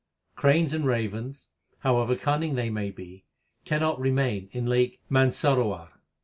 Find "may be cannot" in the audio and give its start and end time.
2.71-3.99